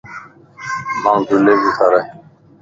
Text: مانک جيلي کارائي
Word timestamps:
مانک 1.03 1.29
جيلي 1.29 1.53
کارائي 1.77 2.05